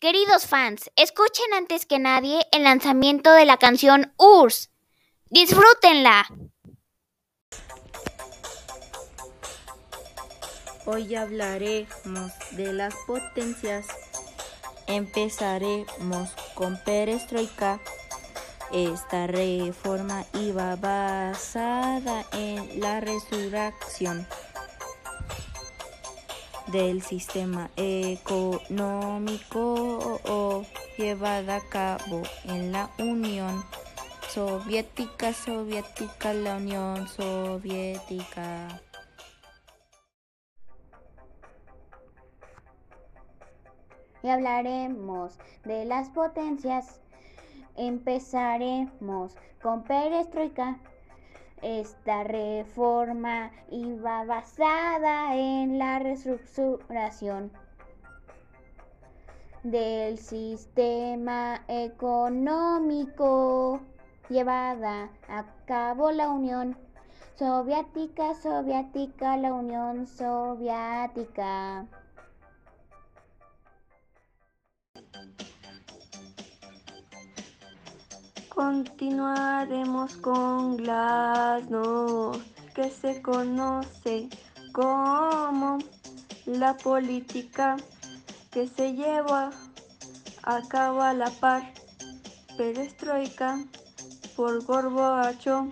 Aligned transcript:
Queridos 0.00 0.46
fans, 0.46 0.92
escuchen 0.94 1.52
antes 1.54 1.84
que 1.84 1.98
nadie 1.98 2.46
el 2.52 2.62
lanzamiento 2.62 3.32
de 3.32 3.44
la 3.44 3.56
canción 3.56 4.14
URSS. 4.16 4.70
Disfrútenla. 5.28 6.24
Hoy 10.86 11.16
hablaremos 11.16 12.30
de 12.52 12.72
las 12.72 12.94
potencias. 13.08 13.88
Empezaremos 14.86 16.30
con 16.54 16.78
perestroika. 16.84 17.80
Esta 18.70 19.26
reforma 19.26 20.26
iba 20.34 20.76
basada 20.76 22.24
en 22.34 22.78
la 22.78 23.00
resurrección 23.00 24.28
del 26.72 27.02
sistema 27.02 27.70
económico 27.76 28.64
llevada 30.96 31.56
a 31.56 31.68
cabo 31.68 32.22
en 32.44 32.72
la 32.72 32.90
Unión 32.98 33.64
Soviética, 34.28 35.32
Soviética, 35.32 36.32
la 36.34 36.56
Unión 36.56 37.08
Soviética. 37.08 38.80
y 44.22 44.28
hablaremos 44.28 45.38
de 45.64 45.84
las 45.84 46.10
potencias. 46.10 47.00
Empezaremos 47.76 49.36
con 49.62 49.84
perestroika. 49.84 50.78
Esta 51.62 52.22
reforma 52.22 53.50
iba 53.70 54.24
basada 54.24 55.34
en 55.34 55.78
la 55.78 55.98
reestructuración 55.98 57.50
del 59.64 60.18
sistema 60.18 61.64
económico 61.66 63.80
llevada 64.28 65.10
a 65.28 65.44
cabo 65.66 66.12
la 66.12 66.30
Unión 66.30 66.76
Soviética, 67.34 68.34
Soviética, 68.34 69.36
la 69.36 69.52
Unión 69.52 70.06
Soviética. 70.06 71.86
Continuaremos 78.58 80.16
con 80.16 80.78
Glasnost, 80.78 82.42
que 82.74 82.90
se 82.90 83.22
conoce 83.22 84.28
como 84.72 85.78
la 86.44 86.76
política 86.76 87.76
que 88.50 88.66
se 88.66 88.94
lleva 88.94 89.52
a 90.42 90.60
cabo 90.68 91.02
a 91.02 91.12
la 91.12 91.30
par 91.30 91.72
perestroika 92.56 93.64
por 94.34 94.64
Gorbachev. 94.64 95.70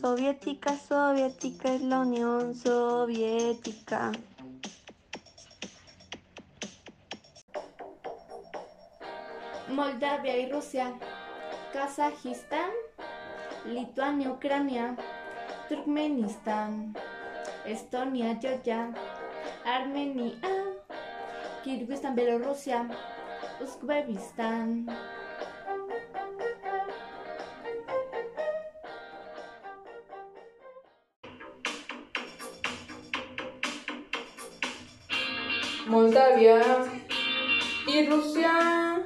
Soviética, 0.00 0.78
soviética 0.78 1.74
es 1.74 1.82
la 1.82 1.98
Unión 2.02 2.54
Soviética. 2.54 4.12
Moldavia 9.68 10.36
y 10.36 10.50
Rusia, 10.50 10.94
Kazajistán, 11.72 12.70
Lituania, 13.64 14.30
Ucrania, 14.30 14.96
Turkmenistán, 15.68 16.94
Estonia, 17.64 18.38
Georgia, 18.40 18.92
Armenia, 19.64 20.34
Kirguistán, 21.64 22.14
Bielorrusia, 22.14 22.88
Uzbekistán. 23.60 24.86
Moldavia 35.86 36.60
y 37.86 38.06
Rusia, 38.06 39.04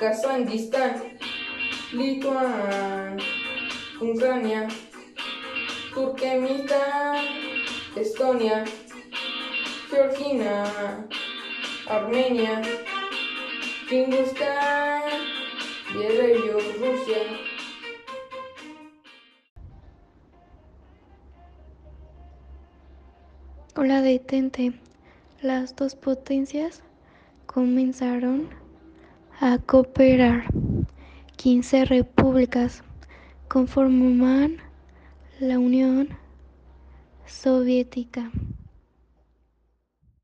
Kazajistán, 0.00 1.02
Lituania, 1.92 3.16
Ucrania, 4.00 4.66
Turkmenistán, 5.92 7.16
Estonia, 7.94 8.64
Georgia, 9.90 11.06
Armenia, 11.86 12.62
Kirguistán, 13.90 15.02
Bielorrusia. 15.92 17.18
Hola 23.76 24.00
detente. 24.00 24.72
Las 25.42 25.76
dos 25.76 25.94
potencias 25.94 26.82
comenzaron 27.44 28.59
a 29.40 29.56
cooperar. 29.56 30.44
15 31.36 31.86
repúblicas 31.86 32.84
conforman 33.48 34.58
la 35.40 35.58
Unión 35.58 36.10
Soviética. 37.26 38.30